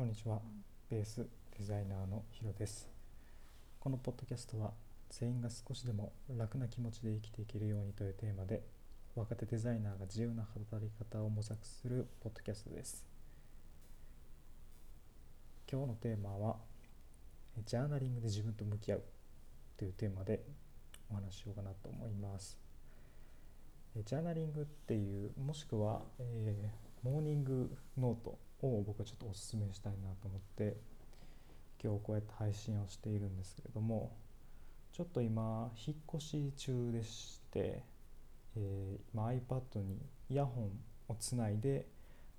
[0.00, 0.40] こんにちは。
[0.90, 2.88] ベースデザイナーのヒロです。
[3.78, 4.70] このポッドキャストは
[5.10, 8.62] 全員が少しでも楽な気持ちで生きていけるようにというテーマで
[9.14, 13.04] 若手デザイナーが自由な働き方を模索するポッドキャストです。
[15.70, 16.56] 今日のテーマは
[17.66, 19.02] ジャーナリングで自分と向き合う
[19.76, 20.40] というテーマで
[21.10, 22.56] お話ししようかなと思います。
[23.94, 30.76] ジャーナリングっていうもしくは、えー、モーニングノートを僕はちょっとおすすめしたいなと思って
[31.82, 34.16] 今日こうやって配信をしているんですけれども
[34.92, 37.82] ちょっと今引っ越し中でして、
[38.56, 40.70] えー、今 iPad にイヤホン
[41.08, 41.86] をつないで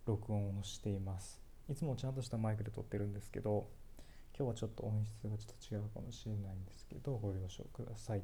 [0.06, 1.42] 録音をしています。
[1.70, 3.68] いつもちゃんとしたマイクで撮ってるんですけど
[4.38, 8.24] 今日はちょっと音質がちょっと違うかもしれないんですけどご了承ください。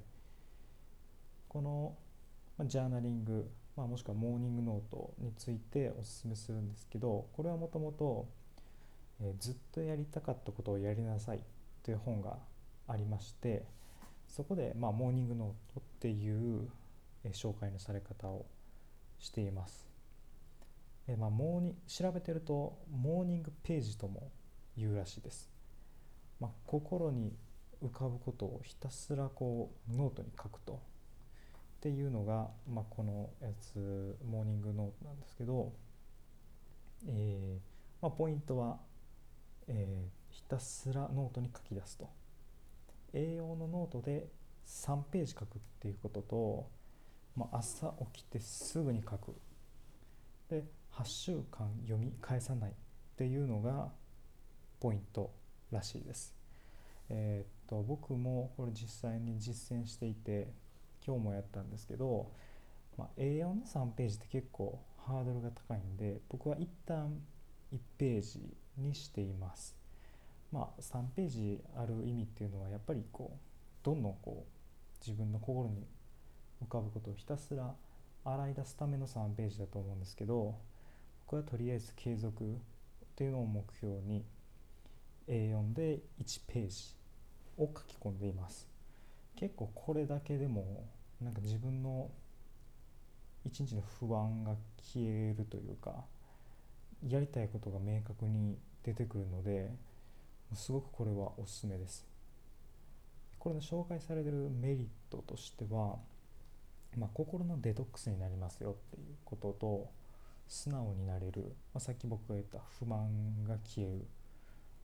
[1.48, 1.96] この
[2.66, 8.28] ジャーナリングまあ、もしくはモーニングノートについておすすめするんですけどこれはもともと
[9.40, 11.44] ずっとやりたかったことをやりなさい
[11.84, 12.38] という本が
[12.88, 13.66] ありまして
[14.28, 16.68] そこで、まあ、モーニングノートっていう
[17.32, 18.46] 紹介のされ方を
[19.20, 19.88] しています。
[21.08, 24.30] えまあ、モーニ調べてるとモーニングページとも
[24.76, 25.50] 言うらしいです。
[26.40, 27.34] まあ、心に
[27.84, 30.82] 浮かぶことをひたすらこうノートに書くと
[31.78, 35.72] っていうのが、まあ、このやつモーニングノートなんですけど、
[37.08, 37.60] えー
[38.02, 38.80] まあ、ポイントは、
[39.68, 42.10] えー、ひたすらノートに書き出すと
[43.14, 44.28] A4 のノートで
[44.66, 45.46] 3ページ書くっ
[45.80, 46.68] ていうことと、
[47.36, 49.36] まあ、朝起きてすぐに書く
[50.50, 50.64] で
[50.96, 52.74] 8週間読み返さないっ
[53.18, 53.90] ていうのが
[54.80, 55.32] ポイント
[55.72, 56.34] らしいです。
[57.10, 60.52] えー、っと僕もこれ実際に実践していて
[61.08, 62.30] 今日もやったんですけど、
[62.98, 67.18] まあ、A4 の3ページって結構ハードルが高いんで僕は一旦
[67.72, 68.42] 1ページ
[68.78, 69.76] にしています。
[70.52, 73.38] まあ、3ページある意味っていうのはやっぱりこう
[73.86, 75.86] どんどんこう自分の心に
[76.64, 77.74] 浮かぶことをひたすら
[78.26, 80.56] 洗い出すための3ページだと思うんですけど
[81.26, 82.48] 僕はとりあえず継続っ
[83.16, 84.24] ていうのを目標に
[85.28, 86.96] A4 で1ページ
[87.58, 88.68] を書き込んでいます
[89.36, 90.86] 結構これだけでも
[91.22, 92.10] なんか自分の
[93.46, 96.04] 一日の不安が消えるというか
[97.08, 99.72] やりたいことが明確に出てくるので
[100.54, 102.08] すごくこれはおすすめです。
[103.40, 105.98] これの紹介されてるメリットとしては、
[106.98, 109.90] まあ、心のデトックスになりますよっていうことと
[110.48, 114.08] 素直になれる、まあ、さっき僕が言った不満が消える。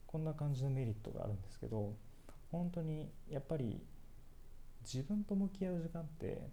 [0.06, 1.92] こんな感じのメリットがあるんですけど
[2.52, 3.82] 本当にやっぱり
[4.84, 6.48] 自分と向き合う時間って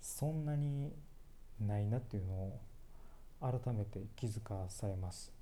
[0.00, 0.92] そんなに
[1.60, 2.60] ないなっていうのを
[3.40, 5.32] 改めて気づかされます。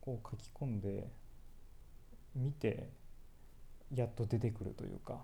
[0.00, 1.08] こう書き込んで
[2.34, 2.88] 見て
[3.94, 5.20] やっと出てくるというか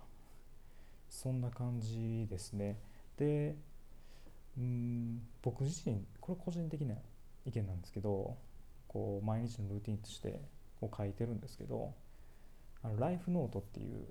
[1.08, 2.78] そんな感じですね。
[3.16, 3.54] で
[4.58, 6.94] うん僕自身これ個人的な
[7.46, 8.36] 意見なんですけど
[8.88, 10.40] こう毎日のルーティンとして
[10.80, 11.94] こう書いてるんですけど
[12.82, 14.06] あのライフノートっていう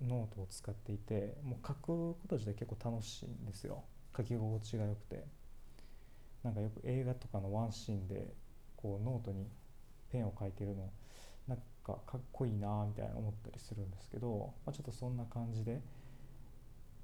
[0.00, 3.84] ノートを使っていてもう書くこと自体結構楽しいんですよ。
[4.16, 5.24] 書き心地が良くて。
[6.44, 8.34] なんかよく映画とかのワンシーンで
[8.76, 9.48] こうノートに
[10.12, 10.90] ペンを書いてるの
[11.48, 15.80] なんかかっこいいなみたいな思ったりするんですけど、まあ、ちょっとそんな感じで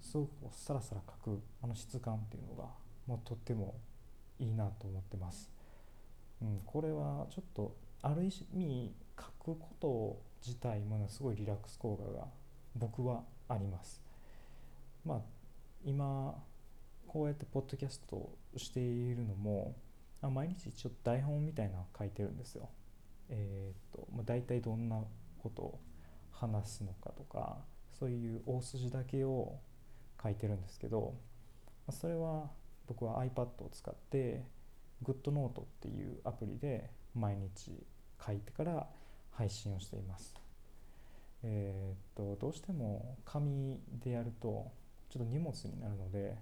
[0.02, 2.68] すごくこうサラサラ書くあの質感っていうのが
[3.06, 3.74] もうとっても
[4.38, 5.50] いいなと思ってます、
[6.42, 9.24] うん、これはちょっとある意味書
[9.54, 12.26] くこと自体もすごいリラックス効果が
[12.74, 14.02] 僕はあります。
[15.04, 15.20] まあ
[15.84, 16.34] 今
[17.06, 19.76] こうやってポッドキャストをしているのも
[20.22, 22.68] 毎日ちょっと台本みたいなの書いてるんですよ。
[23.30, 25.02] えー、っと、まあ、大体どんな
[25.38, 25.80] ことを
[26.30, 27.58] 話すのかとか
[27.98, 29.58] そういう大筋だけを
[30.22, 31.14] 書いてるんですけど
[31.90, 32.50] それは
[32.86, 34.44] 僕は iPad を使って
[35.02, 37.72] GoodNote っていうアプリで毎日
[38.24, 38.86] 書いてから
[39.30, 40.39] 配信をしています。
[41.42, 44.70] えー、っとどうしても紙でやると
[45.08, 46.36] ちょっと荷物になるので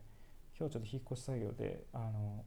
[0.59, 2.45] 今日ちょっと引っ越し作業であの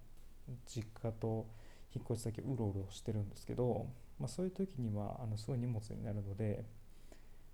[0.65, 1.48] 実家と
[1.95, 3.88] 引っ越し先うろうろしてるんですけど、
[4.19, 6.65] まあ、そういう時にはあのすごい荷物になるので、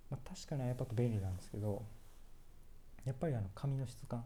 [0.10, 1.84] まあ、確かに iPad 便利なんですけど
[3.06, 4.24] やっぱりあの紙の質感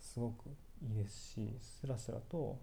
[0.00, 0.48] すごく
[0.82, 2.58] いいですしスラスラと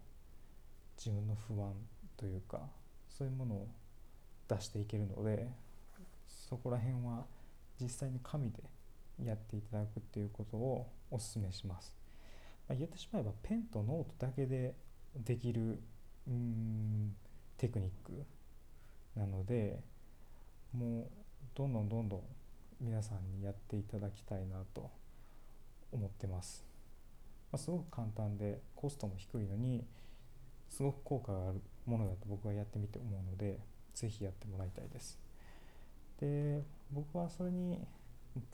[0.98, 1.74] 自分の不安
[2.18, 2.60] というか
[3.08, 3.68] そういうものを
[4.50, 5.48] 出していけるので
[6.50, 7.25] そこら辺は
[7.80, 8.63] 実際に紙で
[9.24, 11.96] やっていただくっていうことをお勧めします、
[12.68, 14.74] まあ、言ってしまえばペンとノートだけで
[15.16, 15.80] できる
[16.28, 17.16] うん
[17.57, 18.25] テクニック
[19.16, 19.80] なので
[20.74, 21.07] もう
[21.56, 22.22] どんどんどんどん
[22.80, 24.90] 皆さんにやっていただきたいなと
[25.92, 26.66] 思ってます、
[27.52, 29.84] まあ、すごく簡単でコストも低いのに
[30.69, 33.60] すごく効果があるものだと僕はやってみて思うので
[33.94, 35.29] 是非やってもらいたいです。
[36.19, 36.62] で
[36.92, 37.80] 僕はそれに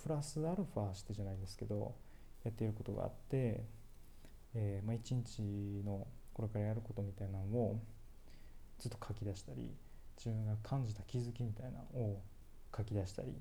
[0.04, 1.96] プラスアルファしてじゃないんですけど
[2.44, 3.64] やっていることがあって、
[4.54, 5.42] えー、まあ、一日
[5.84, 7.80] のこれからやることみたいなのを
[8.78, 9.74] ずっと書き出したり
[10.18, 12.22] 自分が感じた気づきみたいなのを
[12.76, 13.34] 書き出したり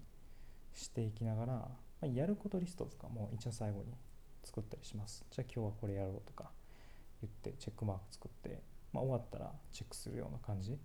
[0.74, 1.68] していきながら、ま
[2.02, 3.94] あ、やることリストとかも一応最後に
[4.42, 5.24] 作ったりします。
[5.30, 6.50] じゃあ今日はこれやろうとか
[7.20, 8.62] 言ってチェックマーク作って、
[8.92, 10.78] まあ、終わったらチェックするような感じ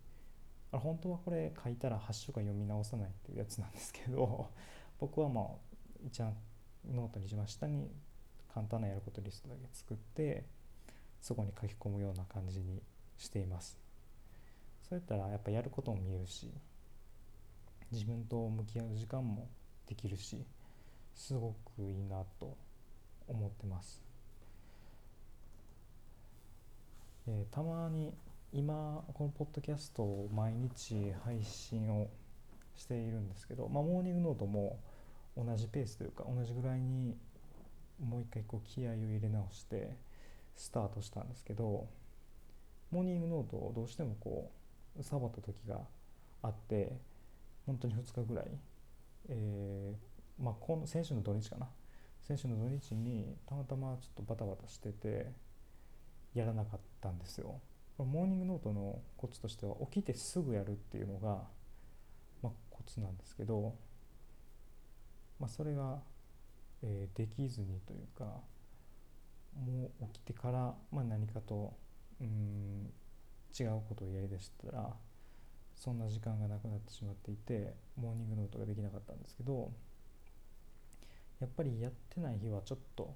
[0.71, 4.49] 本当はこれ書いたら8週間読み直さないっていうやつなんですけど
[4.99, 5.45] 僕はまあ
[6.05, 6.33] 一応
[6.85, 7.89] ノートに一番下に
[8.53, 10.45] 簡単なやることリストだけ作って
[11.19, 12.81] そこに書き込むような感じに
[13.17, 13.77] しています。
[14.89, 16.51] そうやったらやっぱやることも見えるし
[17.91, 19.47] 自分と向き合う時間も
[19.85, 20.43] できるし
[21.13, 22.57] すごくいいなと
[23.27, 24.01] 思ってます、
[27.27, 28.13] えー、たまに
[28.51, 32.09] 今このポッドキャストを毎日配信を
[32.75, 34.79] しているんですけど、まあ、モーニングノートも
[35.37, 37.15] 同じペースというか同じぐらいに
[38.03, 39.95] もう一回こう気合を入れ直して
[40.55, 41.87] スタートしたんですけど
[42.91, 44.51] モーニングノートをどうしてもこ
[44.97, 45.81] うサボった時が
[46.41, 46.93] あって
[47.67, 48.45] 本当に2日ぐらい、
[49.29, 51.67] えー、まあ、この先週の土日かな。
[52.23, 55.31] 先週の土日にたまたまちょっとバタバタしてて
[56.33, 57.59] やらなかったんですよ。
[58.05, 61.43] モーニングノートのコツとしては起きてすぐやるっていうのが、
[62.41, 63.75] まあ、コツなんですけど、
[65.39, 65.99] まあ、それが、
[66.83, 68.25] えー、できずにというか
[69.55, 71.73] もう起きてから、まあ、何かと
[72.21, 72.91] うん
[73.57, 74.93] 違うことをやりだしたら
[75.75, 79.71] そんな時間がなくなってしまっていてモーニングノートができなかったんですけど
[81.39, 83.15] やっぱりやってない日はちょっと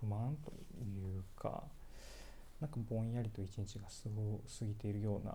[0.00, 0.52] 不満と
[0.82, 1.64] いうか
[2.62, 5.34] なんかぼんやりと一日が過ご過ぎているような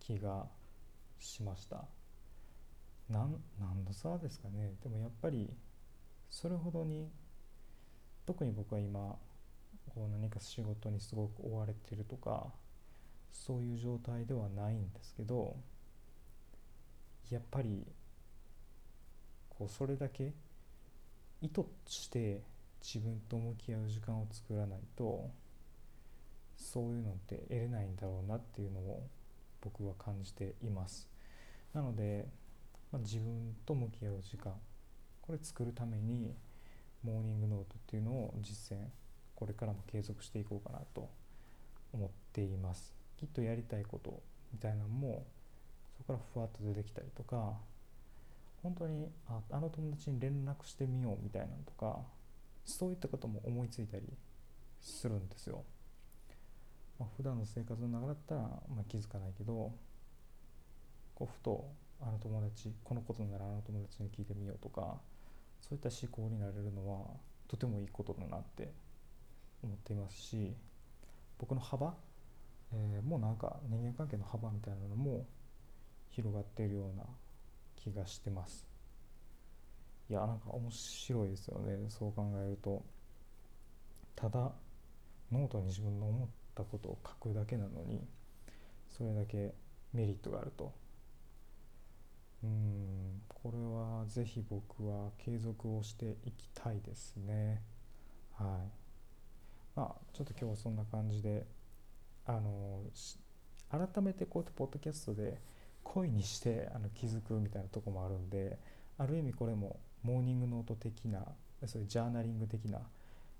[0.00, 0.44] 気が
[1.18, 1.86] しました。
[3.08, 3.40] 何
[3.86, 4.74] の差ですかね。
[4.82, 5.50] でもやっぱり
[6.28, 7.08] それほどに
[8.26, 9.16] 特に僕は今
[9.94, 12.48] こう何か仕事にすごく追われてるとか
[13.32, 15.56] そういう状態ではないんですけど
[17.30, 17.86] やっぱり
[19.48, 20.34] こうそれだけ
[21.40, 22.42] 意図して
[22.82, 25.30] 自分と向き合う時間を作らないと
[26.72, 29.02] そういうのって得れないんだろうなっていうのを
[29.62, 31.08] 僕は感じています
[31.72, 32.26] なので、
[32.92, 34.52] まあ、自分と向き合う時間
[35.22, 36.34] これ作るために
[37.02, 38.82] モーニングノートっていうのを実践
[39.34, 41.08] これからも継続していこうかなと
[41.92, 44.20] 思っていますきっとやりたいこと
[44.52, 45.24] みたいなのも
[45.96, 47.54] そこからふわっと出てきたりとか
[48.62, 52.00] 本当にああの友達に連絡してみようみたいなのとか
[52.64, 54.02] そういったことも思いついたり
[54.80, 55.64] するんですよ。
[56.98, 59.72] まあ、普段の生活の中だったら、まあ、気づかないけど
[61.14, 64.98] こうふとあの友達このことならあの友達に聞いてみようとか
[65.60, 67.06] そういった思考になれるのは
[67.48, 68.72] とてもいいことだなって
[69.62, 70.54] 思っていますし
[71.38, 71.94] 僕の幅、
[72.72, 75.26] えー、もうなんか人間関係の幅みたいなのも
[76.10, 77.04] 広がっているような
[77.76, 78.66] 気がしてます。
[80.10, 81.76] いやなんか面白いですよね。
[81.88, 82.82] そう考えると。
[84.16, 84.50] ただ
[85.30, 88.04] ノートに自分の思ってたことを書くだけなのに
[88.88, 89.54] それだけ
[89.92, 90.72] メリットがあると。
[92.42, 97.62] うんこれはぜひ僕は継続をしていきたいですね。
[98.34, 98.48] はい。
[99.74, 101.46] まあちょっと今日はそんな感じで
[102.26, 102.82] あの
[103.70, 105.40] 改めてこうやってポッドキャストで
[105.82, 108.58] 声にしてあの気づくみたいなとこもあるんで
[108.98, 111.24] ある意味これもモーニングノート的な
[111.66, 112.80] そういうジャーナリング的な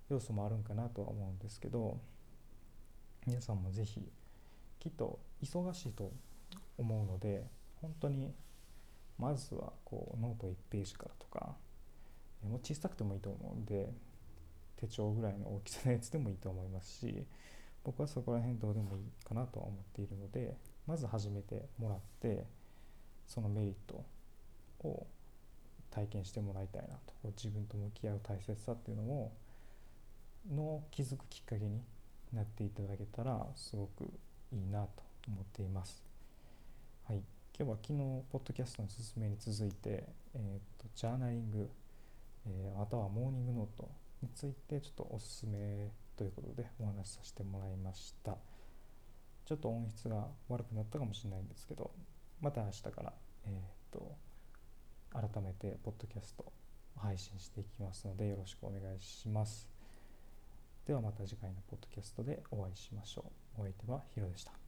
[0.09, 1.99] 要素もあるんかなとは思うんですけど
[3.29, 4.01] 皆さんも是非
[4.81, 6.11] きっと忙しいと
[6.79, 7.45] 思うので
[7.83, 8.33] 本当に
[9.19, 11.55] まずはこうノート1ページからとか
[12.43, 13.93] もう小さくてもいいと思うんで
[14.81, 17.27] 手帳ぐらいの大きさのやつでもいいと思いますし
[17.85, 20.57] 僕はそこら辺どうでもいいかなとは思っているので
[20.87, 22.47] まず始めてもらって
[23.27, 24.07] そのメリット
[24.89, 25.07] を
[25.91, 29.33] 体験してもらいたいなと自分と向き合う大切さっていうのを
[30.51, 31.83] の気づくきっかけに
[32.33, 34.05] なっていただけたらすごく
[34.53, 36.05] いいなと思っています。
[37.05, 37.23] はい、
[37.59, 37.99] 今日は昨日
[38.31, 40.05] ポッドキャストの勧めに続いて、
[40.35, 41.71] えーと、ジャーナリング、
[42.47, 43.89] えー、またはモーニングノート
[44.23, 48.37] についてちょっとおすすめということでお話しさせてもらいました。
[49.47, 51.91] ちょっと音質が悪くなったかもしれないんですけど
[52.43, 53.13] また明日から
[53.47, 54.17] えー、と
[55.13, 56.53] 改めてポッドキャスト
[56.97, 59.78] 配信していきますのでよろしくお願いします
[60.89, 63.61] ではまた次回のポッドキャストでお会いしましょう。
[63.61, 64.68] お相手はヒロでした。